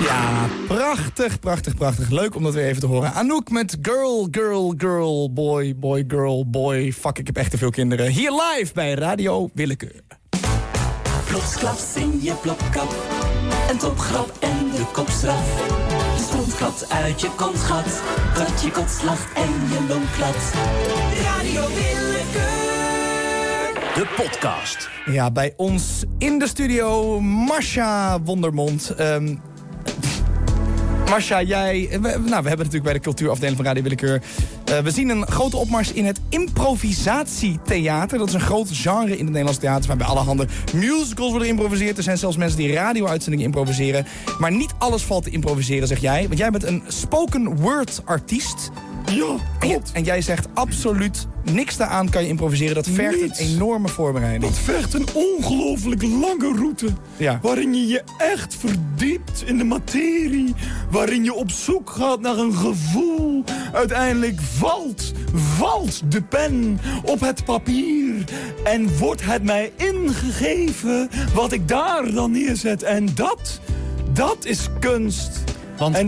Ja, 0.00 0.48
prachtig, 0.66 1.38
prachtig, 1.38 1.74
prachtig. 1.74 2.10
Leuk 2.10 2.34
om 2.34 2.42
dat 2.42 2.54
weer 2.54 2.64
even 2.64 2.80
te 2.80 2.86
horen. 2.86 3.12
Anouk 3.12 3.50
met 3.50 3.78
Girl, 3.82 4.28
Girl, 4.30 4.74
Girl, 4.76 5.32
Boy, 5.32 5.76
Boy, 5.76 6.04
Girl, 6.08 6.50
Boy. 6.50 6.92
Fuck, 6.92 7.18
ik 7.18 7.26
heb 7.26 7.36
echt 7.36 7.50
te 7.50 7.58
veel 7.58 7.70
kinderen. 7.70 8.06
Hier 8.06 8.30
live 8.30 8.72
bij 8.74 8.94
Radio 8.94 9.50
Willekeur. 9.54 10.02
Plotsklaps 11.26 11.96
in 11.96 12.18
je 12.22 12.32
plopkap. 12.42 12.94
Een 13.70 13.78
topgrap 13.78 14.36
en 14.40 14.70
de 14.74 14.84
kopstraf. 14.92 15.66
De 16.16 16.22
stront 16.22 16.56
klapt 16.56 16.90
uit 16.90 17.20
je 17.20 17.30
kontgat. 17.36 18.02
Dat 18.34 18.62
je 18.62 18.70
kotslag 18.70 19.34
en 19.34 19.50
je 19.68 19.84
long 19.88 20.10
klapt. 20.16 20.52
Radio 21.22 21.62
Willekeur. 21.74 22.60
De 23.94 24.06
podcast. 24.16 24.88
Ja, 25.06 25.30
bij 25.30 25.54
ons 25.56 26.04
in 26.18 26.38
de 26.38 26.48
studio 26.48 27.20
Masha 27.20 28.20
Wondermond. 28.22 28.90
Ehm 28.90 29.34
Masha, 31.10 31.42
jij... 31.42 31.88
We, 31.90 31.98
nou, 31.98 32.18
we 32.18 32.32
hebben 32.34 32.56
natuurlijk 32.56 32.82
bij 32.82 32.92
de 32.92 33.00
cultuurafdeling 33.00 33.56
van 33.56 33.64
Radio 33.64 33.82
Willekeur... 33.82 34.22
Uh, 34.70 34.78
we 34.78 34.90
zien 34.90 35.08
een 35.08 35.26
grote 35.26 35.56
opmars 35.56 35.92
in 35.92 36.04
het 36.04 36.20
improvisatietheater. 36.28 38.18
Dat 38.18 38.28
is 38.28 38.34
een 38.34 38.40
groot 38.40 38.68
genre 38.72 39.12
in 39.12 39.18
het 39.18 39.28
Nederlands 39.28 39.58
theater... 39.58 39.88
waarbij 39.88 40.06
allerhande 40.06 40.46
musicals 40.74 41.30
worden 41.30 41.48
geïmproviseerd. 41.48 41.96
Er 41.96 42.02
zijn 42.02 42.18
zelfs 42.18 42.36
mensen 42.36 42.58
die 42.58 42.72
radio-uitzendingen 42.72 43.46
improviseren. 43.46 44.06
Maar 44.38 44.52
niet 44.52 44.72
alles 44.78 45.02
valt 45.02 45.24
te 45.24 45.30
improviseren, 45.30 45.88
zeg 45.88 45.98
jij. 45.98 46.26
Want 46.26 46.38
jij 46.38 46.50
bent 46.50 46.64
een 46.64 46.82
spoken 46.86 47.56
word 47.56 48.02
artiest... 48.04 48.70
Ja, 49.14 49.36
klopt. 49.58 49.90
en 49.92 50.02
jij 50.04 50.22
zegt 50.22 50.46
absoluut 50.54 51.26
niks 51.52 51.76
daaraan 51.76 52.08
kan 52.10 52.22
je 52.22 52.28
improviseren. 52.28 52.74
Dat 52.74 52.88
vergt 52.88 53.20
Niets. 53.20 53.40
een 53.40 53.46
enorme 53.46 53.88
voorbereiding. 53.88 54.42
Dat 54.44 54.58
vergt 54.58 54.94
een 54.94 55.06
ongelooflijk 55.14 56.02
lange 56.02 56.52
route. 56.56 56.86
Ja. 57.16 57.38
Waarin 57.42 57.74
je 57.74 57.86
je 57.86 58.02
echt 58.18 58.54
verdiept 58.56 59.42
in 59.46 59.58
de 59.58 59.64
materie. 59.64 60.54
Waarin 60.90 61.24
je 61.24 61.34
op 61.34 61.50
zoek 61.50 61.90
gaat 61.90 62.20
naar 62.20 62.38
een 62.38 62.54
gevoel. 62.54 63.44
Uiteindelijk 63.72 64.40
valt, 64.40 65.12
valt 65.34 66.12
de 66.12 66.22
pen 66.22 66.80
op 67.04 67.20
het 67.20 67.44
papier. 67.44 68.24
En 68.64 68.98
wordt 68.98 69.24
het 69.24 69.42
mij 69.42 69.72
ingegeven 69.76 71.08
wat 71.34 71.52
ik 71.52 71.68
daar 71.68 72.12
dan 72.12 72.30
neerzet. 72.30 72.82
En 72.82 73.08
dat, 73.14 73.60
dat 74.12 74.44
is 74.44 74.68
kunst. 74.80 75.44
Want, 75.76 75.96
En 75.96 76.06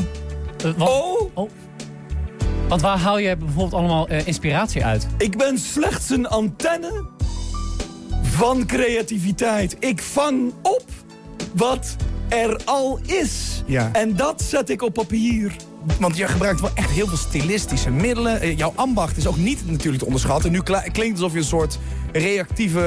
eh, 0.65 0.71
want, 0.77 0.91
oh, 0.91 1.31
oh. 1.35 1.51
Want 2.73 2.85
waar 2.85 2.99
haal 2.99 3.19
je 3.19 3.37
bijvoorbeeld 3.37 3.75
allemaal 3.75 4.09
eh, 4.09 4.27
inspiratie 4.27 4.85
uit? 4.85 5.07
Ik 5.19 5.37
ben 5.37 5.59
slechts 5.59 6.11
een 6.11 6.29
antenne 6.29 7.05
van 8.23 8.67
creativiteit. 8.67 9.77
Ik 9.79 10.03
vang 10.03 10.53
op 10.63 10.85
wat 11.55 11.97
er 12.29 12.61
al 12.65 12.99
is. 13.07 13.63
Ja. 13.67 13.89
En 13.93 14.17
dat 14.17 14.43
zet 14.43 14.71
ik 14.71 14.83
op 14.83 14.93
papier. 14.93 15.53
Want 16.01 16.17
je 16.17 16.27
gebruikt 16.29 16.61
wel 16.61 16.71
echt 16.75 16.91
heel 16.91 17.07
veel 17.07 17.17
stilistische 17.17 17.91
middelen. 17.91 18.41
Eh, 18.41 18.57
Jouw 18.59 18.73
ambacht 18.75 19.17
is 19.17 19.27
ook 19.27 19.37
niet 19.37 19.71
natuurlijk 19.71 19.99
te 19.99 20.05
onderschatten. 20.07 20.51
Nu 20.53 20.61
klinkt 20.93 21.13
alsof 21.19 21.33
je 21.33 21.39
een 21.39 21.45
soort 21.45 21.79
reactieve, 22.13 22.81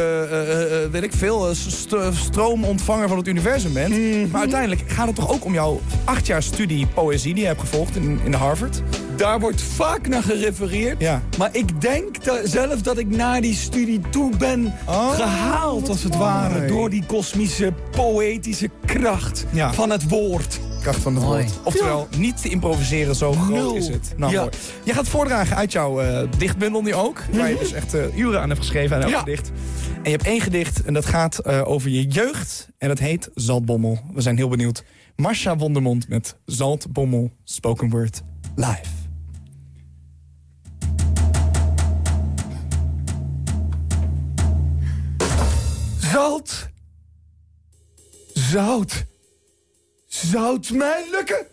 eh, 0.84 0.92
weet 0.92 1.04
ik 1.04 1.14
veel, 1.14 1.56
st- 1.56 1.96
stroomontvanger 2.12 3.08
van 3.08 3.18
het 3.18 3.28
universum 3.28 3.74
bent. 3.74 3.90
Mhm. 3.98 4.30
Maar 4.32 4.42
uiteindelijk 4.42 4.84
gaat 4.88 5.08
het 5.08 5.16
toch 5.16 5.32
ook 5.32 5.46
om 5.46 5.54
jouw 5.54 5.82
acht 6.04 6.26
jaar 6.26 6.44
studie 6.44 6.88
poëzie 6.88 7.34
die 7.34 7.42
je 7.42 7.50
hebt 7.50 7.60
gevolgd 7.60 7.96
in, 7.96 8.20
in 8.24 8.32
de 8.32 8.38
Harvard? 8.38 8.82
Daar 9.18 9.40
wordt 9.40 9.62
vaak 9.62 10.08
naar 10.08 10.24
gerefereerd. 10.24 11.00
Ja. 11.02 11.22
Maar 11.38 11.50
ik 11.56 11.82
denk 11.82 12.24
da- 12.24 12.46
zelf 12.48 12.82
dat 12.82 12.98
ik 12.98 13.08
naar 13.10 13.42
die 13.42 13.54
studie 13.56 14.02
toe 14.10 14.38
ben 14.38 14.74
Oh, 14.88 15.12
gehaald, 15.16 15.90
als 15.90 16.04
het 16.04 16.12
mooi. 16.14 16.24
ware. 16.26 16.68
Door 16.68 16.90
die 16.90 17.04
kosmische, 17.06 17.74
poëtische 17.92 18.70
kracht 18.86 19.46
Ja. 19.52 19.74
van 19.74 19.90
het 19.90 20.10
woord. 20.10 20.60
Kracht 20.82 21.00
van 21.02 21.16
het 21.16 21.24
Mooi. 21.24 21.44
woord. 21.44 21.54
Oftewel, 21.64 22.08
niet 22.18 22.42
te 22.42 22.50
improviseren, 22.50 23.16
zo 23.16 23.32
groot 23.32 23.50
Nul. 23.50 23.76
is 23.76 23.88
het. 23.88 24.14
Nou, 24.18 24.32
Ja. 24.32 24.40
mooi. 24.40 24.52
Je 24.84 24.94
gaat 24.94 25.08
voordragen 25.08 25.56
uit 25.58 25.72
jouw 25.72 26.00
eh, 26.02 26.28
dichtbundel 26.38 26.82
nu 26.82 26.94
ook. 26.94 27.24
Waar 27.32 27.50
je 27.50 27.58
dus 27.58 27.72
echt 27.74 27.94
eh, 27.94 28.18
uren 28.18 28.42
aan 28.42 28.48
hebt 28.50 28.62
geschreven 28.62 28.96
aan 28.96 29.02
elk 29.02 29.12
Ja. 29.12 29.20
gedicht. 29.20 29.52
En 29.96 30.04
je 30.04 30.10
hebt 30.10 30.26
één 30.26 30.42
gedicht 30.42 30.84
en 30.84 30.94
dat 30.94 31.06
gaat 31.06 31.38
eh, 31.40 31.62
over 31.66 31.90
je 31.90 32.08
jeugd. 32.08 32.68
En 32.78 32.88
dat 32.88 33.00
heet 33.00 33.30
Zaltbommel. 33.36 34.00
We 34.14 34.22
zijn 34.22 34.38
heel 34.38 34.48
benieuwd. 34.50 34.84
Marsha 35.16 35.58
Wondermond 35.58 36.10
met 36.10 36.36
Zaltbommel 36.46 37.32
Spoken 37.44 37.90
Word 37.90 38.22
live. 38.56 38.82
Zout. 46.16 46.70
Zout. 48.34 49.06
Zout 50.08 50.70
mij 50.70 51.08
lukken. 51.12 51.48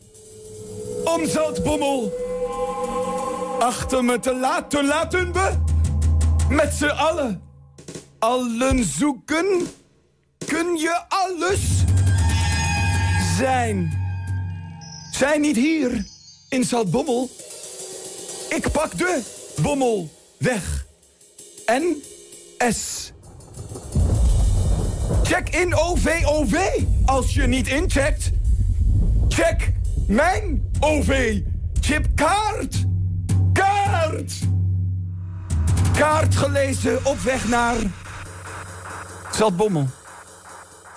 Om 1.04 1.26
zoutbommel 1.26 2.12
achter 3.58 4.04
me 4.04 4.18
te 4.18 4.34
laten, 4.34 4.86
laten 4.86 5.32
we 5.32 5.58
met 6.48 6.74
z'n 6.74 6.84
allen. 6.84 7.42
Allen 8.18 8.84
zoeken, 8.84 9.68
kun 10.46 10.76
je 10.76 11.02
alles 11.08 11.60
zijn. 13.36 13.98
Zijn 15.12 15.40
niet 15.40 15.56
hier 15.56 16.06
in 16.48 16.64
Zoutbommel. 16.64 17.30
Ik 18.48 18.70
pak 18.72 18.98
de 18.98 19.22
bommel 19.62 20.10
weg. 20.38 20.86
N 21.66 22.02
S 22.72 23.12
Check 25.32 25.48
in 25.48 25.74
OVOV. 25.74 26.54
Als 27.04 27.34
je 27.34 27.42
niet 27.46 27.68
incheckt, 27.68 28.30
check 29.28 29.72
mijn 30.06 30.62
OV. 30.80 31.40
Chipkaart. 31.80 32.84
Kaart. 33.52 34.32
Kaart 35.96 36.36
gelezen 36.36 36.98
op 37.04 37.18
weg 37.20 37.48
naar... 37.48 37.76
Zaltbommel. 39.32 39.86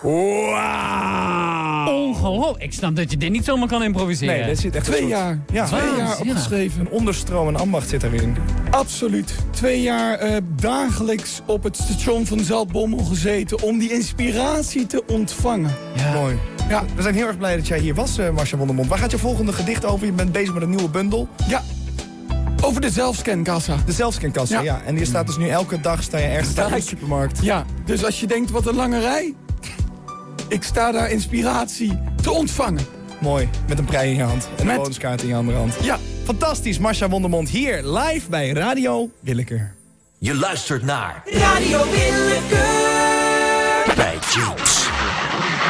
Wauw. 0.02 1.88
Ongelooflijk. 1.94 2.64
Ik 2.64 2.74
snap 2.74 2.96
dat 2.96 3.12
je 3.12 3.18
dit 3.18 3.32
niet 3.32 3.46
zomaar 3.46 3.68
kan 3.68 3.84
improviseren. 3.84 4.36
Nee, 4.36 4.46
dit 4.46 4.60
zit 4.60 4.76
echt 4.76 4.86
Twee 4.86 4.98
soort- 5.00 5.10
jaar. 5.12 5.40
Ja, 5.52 5.66
Twee 5.66 5.96
jaar 5.98 6.18
opgeschreven. 6.20 6.80
een 6.82 6.90
onderstroom 6.90 7.48
en 7.48 7.56
ambacht 7.56 7.90
zit 7.90 8.04
erin. 8.04 8.36
Absoluut. 8.76 9.36
Twee 9.50 9.82
jaar 9.82 10.18
eh, 10.18 10.38
dagelijks 10.56 11.42
op 11.46 11.64
het 11.64 11.78
station 11.78 12.26
van 12.26 12.40
Zaltbommel 12.40 13.04
gezeten... 13.04 13.62
om 13.62 13.78
die 13.78 13.94
inspiratie 13.94 14.86
te 14.86 15.04
ontvangen. 15.08 15.76
Ja. 15.96 16.14
Mooi. 16.14 16.38
Ja. 16.70 16.84
We 16.96 17.02
zijn 17.02 17.16
heel 17.16 17.28
erg 17.28 17.38
blij 17.38 17.56
dat 17.56 17.68
jij 17.68 17.80
hier 17.80 17.96
was, 17.96 18.18
eh 18.18 18.30
Marsha 18.30 18.58
Wondermond. 18.58 18.88
Waar 18.88 18.98
gaat 18.98 19.12
je 19.12 19.18
volgende 19.18 19.54
gedicht 19.54 19.86
over? 19.86 20.06
Je 20.06 20.12
bent 20.12 20.32
bezig 20.32 20.54
met 20.54 20.64
een 20.64 20.70
nieuwe 20.70 20.90
bundel. 20.90 21.28
Ja. 21.48 21.62
Over 22.62 22.82
de 22.82 22.90
zelfscankassa. 22.90 23.76
De 23.86 23.92
zelfscankassa, 23.92 24.62
ja. 24.62 24.64
Ja. 24.64 24.82
En 24.86 24.98
je 24.98 25.06
staat 25.06 25.26
dus 25.26 25.38
nu 25.38 25.48
elke 25.48 25.82
dag 25.82 26.04
sta 26.04 26.18
je 26.18 26.26
ergens 26.26 26.50
Sta 26.50 26.68
in 26.68 26.74
de 26.74 26.82
supermarkt. 26.82 27.44
Ja, 27.44 27.66
dus 27.86 28.06
als 28.06 28.20
je 28.20 28.28
denkt, 28.28 28.52
wat 28.52 28.68
een 28.68 28.76
lange 28.76 29.00
rij... 29.00 29.34
Ik 30.48 30.64
sta 30.64 30.92
daar 30.92 31.12
inspiratie 31.12 32.00
te 32.22 32.32
ontvangen. 32.32 32.86
Mooi, 33.20 33.50
met 33.68 33.78
een 33.80 33.86
prei 33.86 34.10
in 34.10 34.16
je 34.16 34.24
hand 34.24 34.50
en 34.58 34.70
een 34.70 34.76
bonuskaart 34.76 35.22
in 35.22 35.28
je 35.28 35.36
andere 35.36 35.58
hand. 35.58 35.74
Ja, 35.82 35.98
Fantastisch, 36.26 36.80
Marsha 36.80 37.10
Wondermond 37.10 37.50
hier 37.50 37.84
live 37.84 38.30
bij 38.30 38.50
Radio 38.50 39.10
Willekeur. 39.20 39.74
Je 40.18 40.36
luistert 40.36 40.84
naar 40.84 41.22
Radio 41.26 41.84
Willekeur. 41.92 42.66
bij 43.96 44.18
Jinx. 44.34 44.85